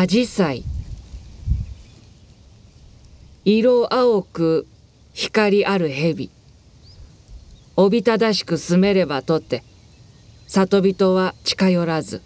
[0.00, 0.64] アジサイ
[3.44, 4.66] 色青く
[5.12, 6.30] 光ある蛇。
[7.76, 9.62] おびただしく住めればとって
[10.46, 12.22] 里人は近寄らず。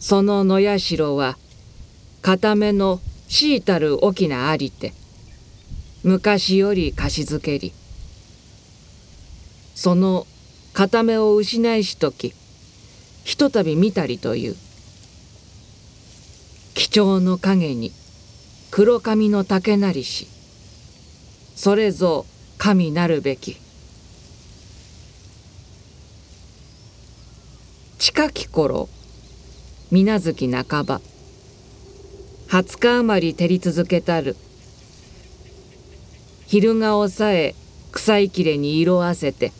[0.00, 1.38] その野社は
[2.20, 4.92] 固めのしいたる大きなありて
[6.02, 7.72] 昔より貸し付けり。
[9.76, 10.26] その
[10.72, 12.34] 固めを失いしとき
[13.22, 14.56] ひとたび見たりという。
[16.76, 17.90] 貴重の影に
[18.70, 20.28] 黒髪の竹なりし
[21.54, 22.26] それぞ
[22.58, 23.56] 神なるべき。
[27.98, 28.90] 近き頃
[29.90, 31.00] 水月半ば
[32.48, 34.36] 20日余り照り続けたる。
[36.46, 37.54] 昼が抑え
[37.90, 39.50] 草いきれに色あせて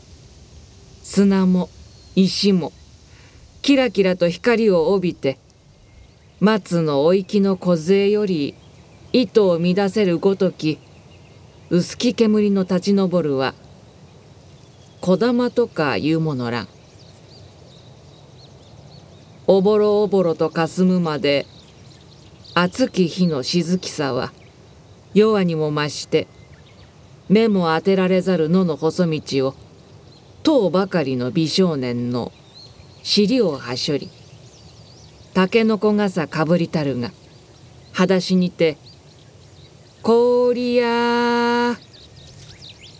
[1.02, 1.70] 砂も
[2.14, 2.74] 石も
[3.62, 5.38] キラキラと光を帯びて
[6.38, 8.54] 松のお行きの梢より
[9.14, 10.78] 糸を乱せるごとき
[11.70, 13.54] 薄き煙の立ち上るは
[15.00, 16.68] 小玉とかいうものらん。
[19.46, 21.46] おぼろおぼろとかすむまで
[22.54, 24.32] 熱き日の静きさは
[25.14, 26.26] 弱にも増して
[27.30, 29.54] 目も当てられざる野の細道を
[30.42, 32.30] 当ばかりの美少年の
[33.02, 34.10] 尻をはしょり
[35.46, 37.12] 竹の子傘かぶりたるが
[37.92, 38.76] 裸足にて
[40.02, 41.78] 「氷や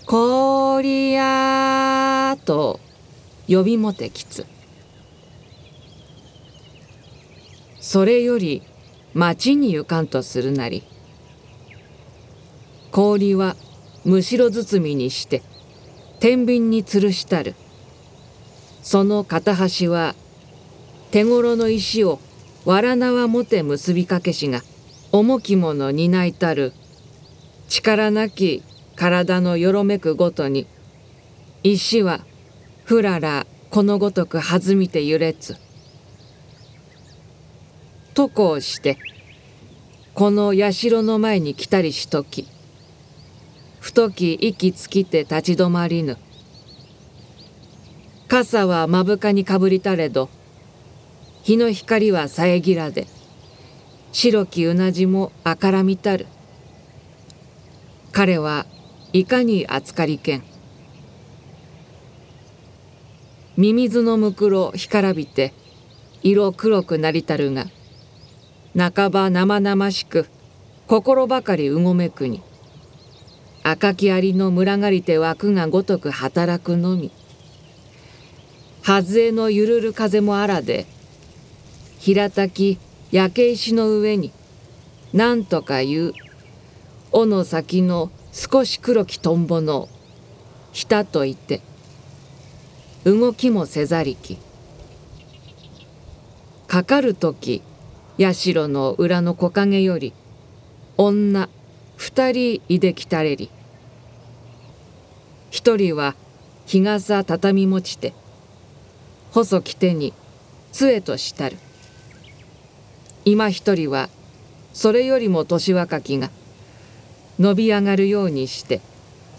[0.07, 2.79] 氷や」と
[3.49, 4.47] 呼びもてきつ。
[7.81, 8.63] それより
[9.13, 10.85] 町に行かんとするなり
[12.93, 13.57] 氷は
[14.05, 15.43] むしろ包みにして
[16.21, 17.57] 天秤に吊るしたる。
[18.85, 20.15] その片端は
[21.11, 22.21] 手頃の石を
[22.67, 24.61] わら縄もて結びかけしが
[25.13, 26.73] 重きもの担いたる
[27.69, 28.65] 力なき
[28.97, 30.67] 体のよろめくごとに
[31.63, 32.27] 石は
[32.85, 35.57] ふららこのごとく弾みて揺れつ
[38.15, 38.99] とこうして
[40.15, 42.49] この社の前に来たりしとき
[43.79, 46.19] 太き息尽きて立ち止まりぬ。
[48.27, 50.29] 傘は目深にかぶりたれど
[51.47, 53.07] 日の光は遮らで
[54.11, 56.27] 白きうなじもあからみたる。
[58.11, 58.67] 彼は
[59.13, 60.43] いかに扱りけん。
[63.57, 65.53] ミミズのむくろ干からびて
[66.25, 67.67] 色黒くなりたるが
[68.77, 70.27] 半ば生々しく
[70.89, 72.43] 心ばかりうごめくに。
[73.63, 77.13] 赤きアリの群がりて枠がごとく働くのみ。
[78.83, 80.87] はずえのゆるる風もあらで
[81.99, 82.79] 平たき
[83.11, 84.33] 焼け石の上に
[85.13, 86.13] 何とかいう
[87.13, 89.89] 尾の先の少し黒きトンボの
[90.73, 91.63] ひたといて
[93.05, 94.39] 動きもせざりき
[96.67, 97.63] かかる時
[98.19, 100.13] 社の裏の木陰より
[100.99, 101.49] 女
[101.97, 103.51] 二人いできたれり
[105.51, 106.15] 一人は
[106.67, 108.13] 日傘畳み持ちて
[109.31, 110.13] 細き手に
[110.73, 111.57] 杖としたる。
[113.29, 114.09] 今一人は
[114.73, 116.31] それよりも年若きが
[117.41, 118.81] 伸び上がるようにして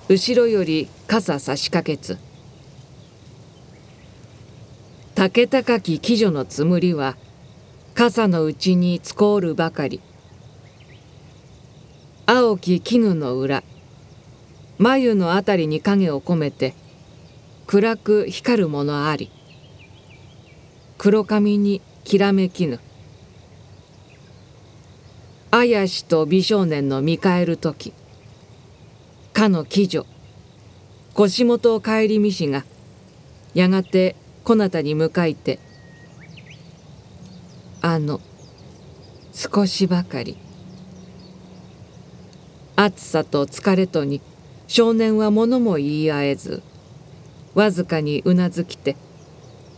[0.10, 2.18] 後ろより傘差しかけつ。
[5.16, 7.16] 竹高き鬼女のつむりは
[7.94, 10.02] 傘のうちにつこおるばかり。
[12.26, 13.64] 青き絹の裏
[14.80, 16.74] 眉のあたりに影を込めて
[17.68, 19.32] 暗く光るものあり。
[20.98, 22.82] 黒髪にきらめきぬ。
[25.52, 27.94] 綾しと美少年の見返る時
[29.34, 30.06] かの鬼女
[31.14, 32.66] 腰元を帰りみしが
[33.54, 35.60] やがてこなたに向かいて
[37.82, 38.20] 「あの
[39.34, 40.38] 少しばかり
[42.76, 44.22] 暑さと疲れとに
[44.68, 46.64] 少年は物も言い合えず
[47.54, 48.96] わずかにうなずきて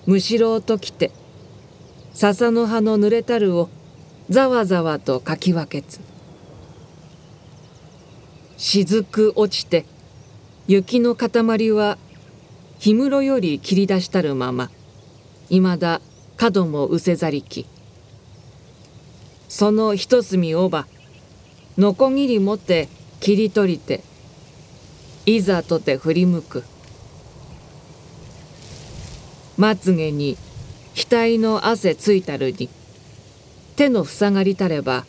[0.06, 1.12] むしろときて
[2.14, 3.70] 笹の葉の濡れたるを
[4.30, 6.00] ざわざわとかき分けつ。
[8.58, 9.86] 雫落ちて
[10.68, 11.98] 雪の塊は
[12.78, 14.70] 氷室より切り出したるまま
[15.50, 16.02] いまだ
[16.38, 17.66] 角もうせざりき。
[19.48, 20.86] その一隅をば
[21.78, 22.88] のこぎり持て
[23.20, 24.04] 切り取りて
[25.26, 26.64] いざとて振り向く。
[29.58, 30.38] まつげに
[30.96, 32.70] 額の汗ついたるに
[33.80, 35.06] 手の塞がりたれば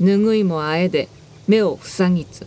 [0.00, 1.06] 拭いもあえで
[1.46, 2.46] 目を塞ぎつ。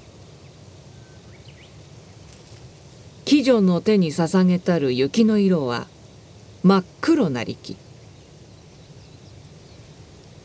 [3.32, 5.86] 鬼女の手に捧げたる雪の色は
[6.64, 7.78] 真っ黒なりき。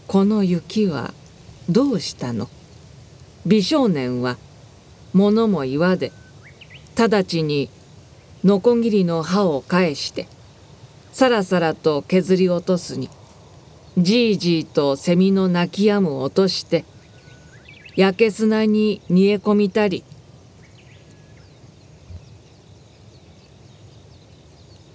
[0.08, 1.14] この雪は
[1.70, 2.50] どうしたの？
[3.46, 4.36] 美少年は
[5.14, 6.12] 物も岩で
[6.98, 7.70] 直ちに
[8.44, 10.28] ノコギリの刃を返して
[11.14, 13.08] さらさらと削り落とすに。
[13.98, 16.84] じいじいとセミの鳴き止む落として
[17.96, 20.04] 焼け砂に煮え込みたり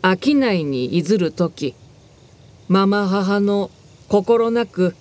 [0.03, 1.73] 商いにいずる時
[2.67, 3.71] ママ母の
[4.07, 4.95] 心なく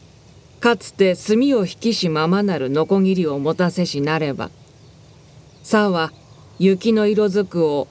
[0.61, 4.51] かつて炭を引きしままなるノコギリを持たせしなれば
[5.63, 6.11] さは
[6.59, 7.87] 雪の色づくを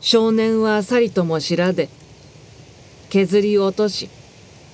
[0.00, 1.88] 少年はさりとも知らで
[3.08, 4.10] 削り落とし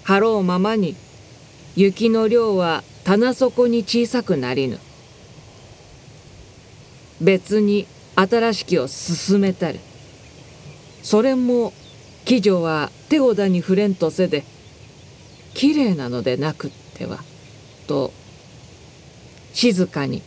[0.02, 0.96] はろうままに
[1.76, 4.78] 雪の量は棚底に小さくなりぬ。
[7.20, 9.78] 別に新しきを進めたる。
[11.02, 11.72] それも
[12.26, 14.44] 鬼女は手をだに触れんとせで
[15.54, 17.18] きれいなのでなくっては
[17.86, 18.12] と
[19.52, 20.22] 静かに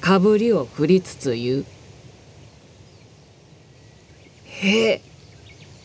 [0.00, 1.64] かぶりを振りつつ言う
[4.46, 5.00] 「へえ」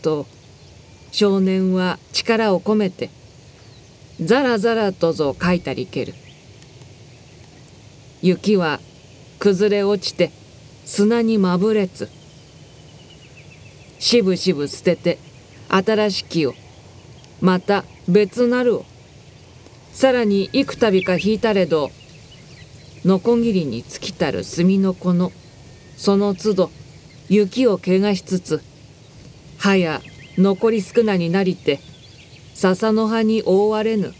[0.02, 0.26] と
[1.14, 3.12] 少年は力を込めて
[4.20, 6.16] ざらざらとぞ書いたりける。
[8.24, 8.80] 雪は
[9.38, 10.32] 崩れ落ちて
[10.86, 12.10] 砂にまぶれつ
[14.00, 15.20] しぶしぶ捨てて
[15.70, 16.56] 新しきを
[17.42, 18.86] また別なるを
[19.92, 21.92] さらに幾度か引いたれど
[23.06, 25.32] のこぎりに尽きたる墨の子の
[25.96, 26.72] その都度
[27.30, 28.62] 雪をけがしつつ
[29.60, 30.02] 葉や
[30.38, 31.80] 残り少なになりて
[32.54, 34.14] 笹の葉に覆われぬ。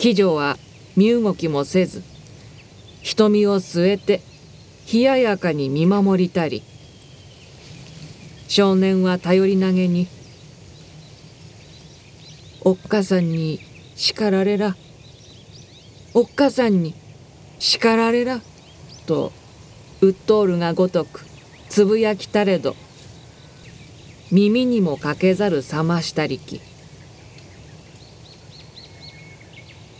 [0.00, 0.58] 鬼女は
[0.96, 2.02] 身動きもせず
[3.02, 4.20] 瞳を据えて
[4.92, 6.62] 冷ややかに見守りたり。
[8.46, 10.06] 少年は頼り投げに
[12.62, 13.58] 「おっかさんに
[13.96, 14.76] 叱られら
[16.12, 16.94] おっかさんに
[17.58, 18.42] 叱られら」
[19.06, 19.32] と
[20.02, 21.24] うっとおるがごとく
[21.68, 22.76] つぶやきたれど。
[24.34, 26.60] 耳にもかけざる冷ましたりき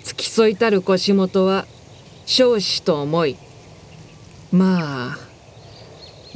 [0.02, 1.66] 付き添いたる腰元は
[2.26, 3.36] 少子と思い
[4.50, 5.19] まあ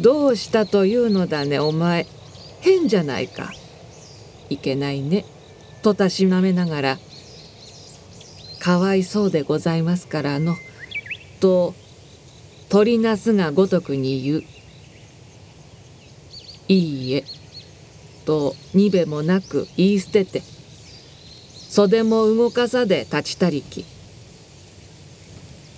[0.00, 2.06] どうしたというのだねお前。
[2.60, 3.50] 変じゃないか。
[4.48, 5.24] いけないね。
[5.82, 6.98] とたしなめながら
[8.60, 10.54] かわいそうでございますからの
[11.40, 11.74] と
[12.68, 14.44] 鳥なすがごとくに言う。
[16.68, 17.37] いいえ。
[18.28, 20.42] とにべもなく言い捨てて
[21.70, 23.86] 袖も動かさで立ちたりき。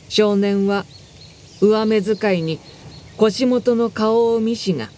[0.08, 0.85] 少年は
[1.61, 2.58] 上目遣いに
[3.17, 4.88] 腰元の顔を見しが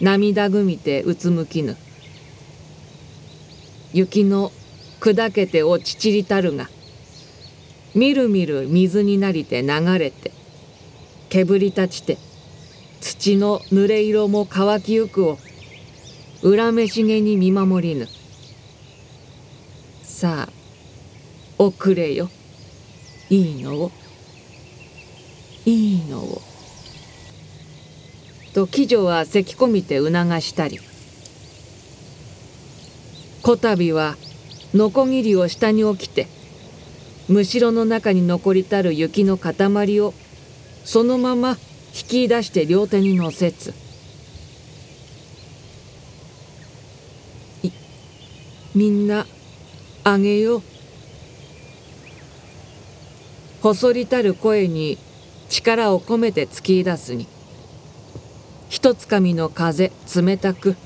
[0.00, 1.76] 涙ぐみてうつむきぬ。
[3.92, 4.50] 雪の
[5.00, 6.70] 砕けて落ちちりたるが
[7.94, 10.32] みるみる水になりて流れて
[11.28, 12.16] 煙立ちて
[13.02, 15.38] 土の濡れ色も乾きゆくを
[16.42, 18.06] 恨めしげに見守りぬ。
[20.02, 22.30] さあ遅れよ。
[23.28, 23.90] いいのを。
[25.66, 26.40] いいのを。
[28.54, 30.78] と鬼女はせき込みて促したり。
[33.42, 34.16] こたびは
[34.74, 36.26] のこぎりを下に置きて
[37.28, 40.12] むしろの中に残りたる雪の塊を
[40.84, 41.56] そのまま
[41.94, 43.87] 引き出して両手に乗せつ。
[48.78, 49.26] みんな
[50.04, 50.62] あげよう。
[53.60, 54.98] 細りたる声に
[55.48, 57.26] 力を込めて突き出すに。
[58.68, 60.76] ひとつかみの風冷たく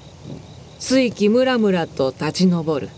[0.78, 2.88] 水気ムラムラと立ち上る。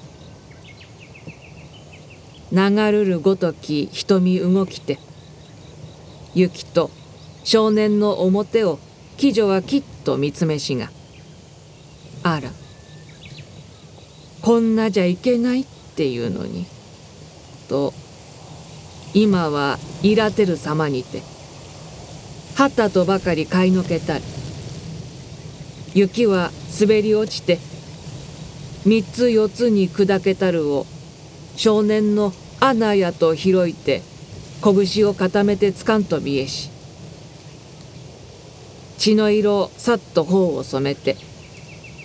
[2.53, 5.01] 流るるごとき瞳動きて
[6.37, 6.93] 雪と
[7.43, 8.79] 少年の表を
[9.19, 10.89] 鬼女はきっと見つめしが
[12.23, 12.51] あら
[14.45, 16.67] こんなじゃいけないっていうのに。
[17.69, 17.95] と
[19.15, 21.23] 今はいらてる様にて
[22.57, 24.23] はたとばかり買いのけたる
[25.95, 27.59] 雪は滑り落ちて
[28.85, 30.85] 三つ四つに砕けたるを
[31.57, 34.03] 少年の穴やと広いて
[34.63, 36.71] 拳を固めてつかんと見えし
[38.99, 41.17] 血の色さっと頬を染めて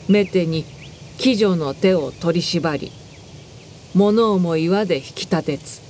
[0.08, 0.63] 目手に
[1.21, 2.91] 鬼女の手を取り縛り
[3.93, 5.81] 物思い岩で引き立てつ。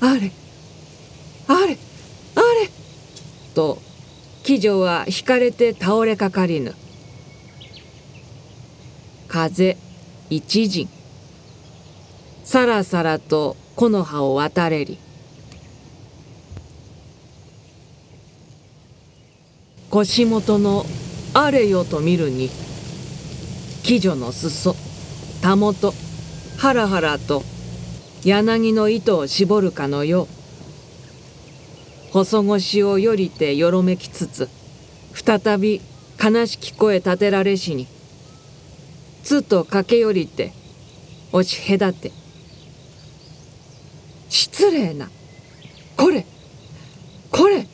[0.00, 0.30] あれ
[1.48, 1.76] あれ
[2.36, 2.70] あれ
[3.54, 3.78] と
[4.44, 6.74] 騎女は引かれて倒れかかりぬ。
[9.26, 9.76] 風
[10.28, 10.88] 一陣。
[12.44, 14.98] さらさらと木の葉を渡れり。
[19.90, 20.86] 腰元の
[21.34, 22.50] あれよと見るに
[23.90, 24.76] 騎女の裾
[25.42, 25.94] たもと
[26.58, 27.42] ハラハラと
[28.24, 30.28] 柳の糸を絞るかのよ
[32.12, 32.12] う。
[32.12, 34.48] 細腰をよりてよろめきつつ
[35.12, 35.80] 再び
[36.22, 37.88] 悲しき声立てられしに
[39.24, 40.52] つと駆け寄りて
[41.32, 42.12] 押し隔て
[44.28, 45.10] 失礼な
[45.96, 46.24] これ
[47.32, 47.66] これ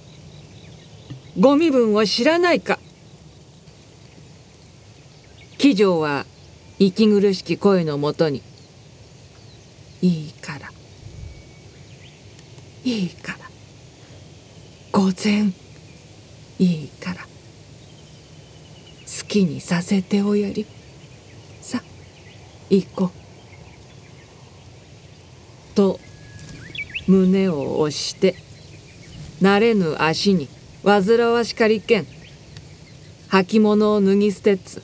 [1.38, 2.78] ご身分を知らないか
[5.66, 6.26] 騎乗は
[6.78, 8.40] 息苦しき声のもとに
[10.00, 10.70] 「いいから。
[12.84, 13.38] いいから。
[14.92, 15.52] 御前。
[16.60, 17.22] いいから。
[17.22, 17.28] 好
[19.26, 20.66] きにさせておやり。
[21.60, 21.82] さ
[22.70, 23.10] 行こう」
[25.74, 25.98] と
[27.08, 28.36] 胸を押して
[29.42, 30.48] 慣れぬ足に
[30.84, 32.06] 煩わしかりけん。
[33.30, 34.80] 履物を脱ぎ捨てつ。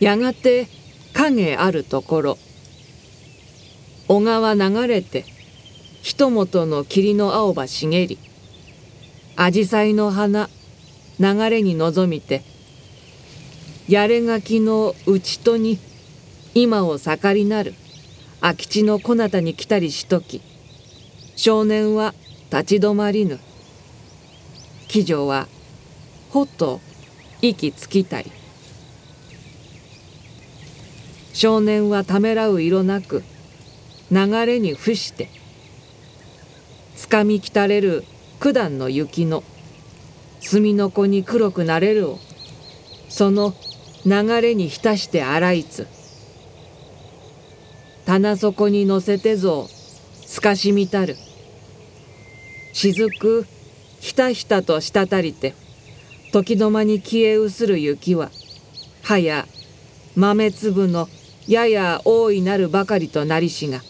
[0.00, 0.68] やがて
[1.12, 2.38] 影あるところ
[4.08, 5.24] 小川流れて
[6.02, 8.18] 一元の霧の青葉茂り
[9.36, 10.48] 紫陽花の
[11.18, 12.42] 花流れに望みて
[13.88, 15.78] やれがきの内戸に
[16.54, 17.74] 今を盛りなる
[18.40, 20.42] 空き地のこなたに来たりしとき
[21.36, 22.14] 少年は
[22.50, 23.40] 立ち止まりぬ。
[24.88, 25.48] 騎乗は
[26.30, 26.80] ほっと
[27.42, 28.30] 息つきたり。
[31.36, 33.22] 少年はためらう色なく
[34.10, 35.28] 流れに伏して
[36.96, 38.04] つかみきたれる
[38.40, 39.44] 九段の雪の
[40.40, 42.18] 墨の子に黒くなれるを
[43.10, 43.52] その
[44.06, 45.86] 流れに浸して洗いつ
[48.06, 49.68] 棚底に乗せてぞ
[50.24, 51.16] 透かしみたる。
[52.72, 53.44] 雫
[54.00, 55.54] ひたひたと滴りて
[56.32, 58.30] 時止まに消え薄る雪は
[59.02, 59.46] はや
[60.14, 61.10] 豆粒の
[61.48, 63.82] やや大いなるばかりとなりしが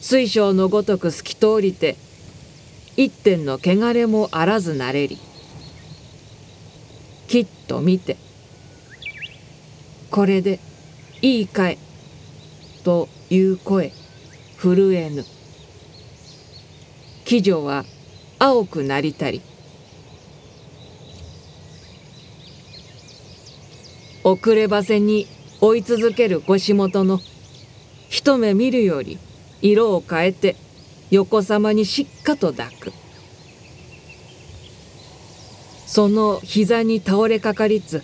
[0.00, 1.96] 水晶のごとく透き通りて
[2.96, 5.18] 一点の汚れもあらずなれり
[7.28, 8.16] きっと見て
[10.10, 10.60] これで
[11.22, 11.78] いいかえ
[12.84, 13.92] という声
[14.58, 15.24] 震えぬ。
[17.26, 17.84] 騎女は
[18.38, 19.42] 青くなりたり
[24.22, 25.26] 遅ればせに
[25.60, 27.20] 追い続ける腰元の
[28.08, 29.18] 一目見るより
[29.62, 30.56] 色を変えて
[31.10, 32.92] 横さまにしっかと抱く。
[35.86, 38.02] その膝に倒れかかりつ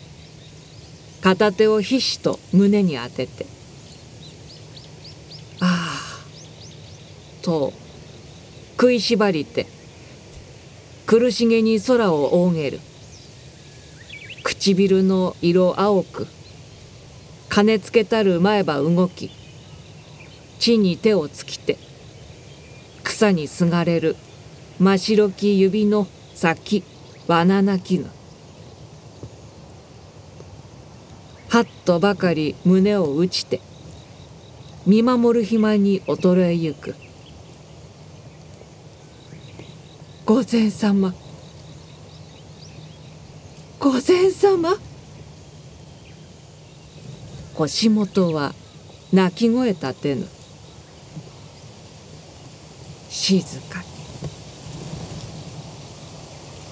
[1.20, 3.44] 片手をひしと胸に当てて
[5.60, 6.24] 「ああ」
[7.42, 7.72] と
[8.80, 9.66] 食いしばりて
[11.06, 12.80] 苦しげに空を仰げる。
[14.42, 16.26] 唇の色青く
[17.54, 19.30] 金つけたる前歯動き。
[20.58, 21.76] 地に手をつきて
[23.04, 24.16] 草にすがれる。
[24.80, 26.82] 真白き指の先
[27.26, 28.06] 罠なきぬ。
[31.50, 33.60] はっとばかり胸を打ちて
[34.86, 36.94] 見守る暇に衰えゆく。
[40.24, 41.12] 御前様。
[43.78, 44.91] 御前様？
[47.54, 48.54] 腰元は
[49.12, 50.26] 泣き声立てぬ。
[53.10, 53.92] 静かに。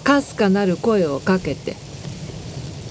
[0.02, 1.76] かすかなる声をかけて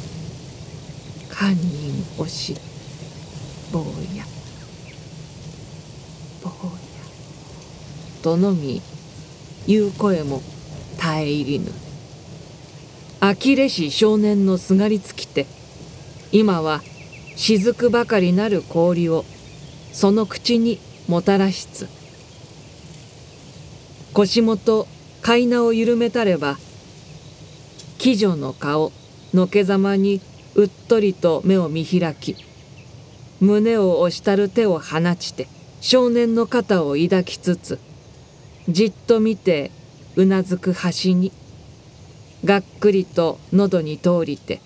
[1.30, 2.56] 「堪忍押し
[3.72, 3.80] 坊
[4.16, 4.26] や
[6.42, 6.70] 坊や」
[8.24, 8.82] とのみ
[9.68, 10.42] 言う声も
[10.96, 11.74] 絶え入りぬ。
[13.20, 15.46] 呆れし少年のすがりつきて
[16.32, 16.82] 今は
[17.42, 19.24] 雫ばかりなる氷を
[19.94, 20.78] その口に
[21.08, 21.88] もたらしつ。
[24.14, 24.88] 腰元
[25.22, 26.58] 飼い名を緩めたれば
[27.98, 28.92] 騎女の顔
[29.34, 30.20] のけざまに
[30.56, 32.36] うっとりと目を見開き
[33.40, 35.48] 胸を押したる手を放ちて
[35.80, 37.80] 少年の肩を抱きつつ
[38.68, 39.72] じっと見て
[40.18, 41.32] うなずく端に
[42.44, 44.62] がっくりと喉に通りて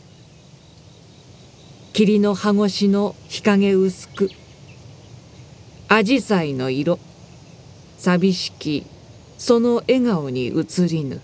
[1.94, 4.32] 霧の葉越しの日陰薄く
[5.88, 6.98] 紫陽花の色
[8.00, 8.88] 寂しき
[9.38, 11.22] その笑顔に映りぬ。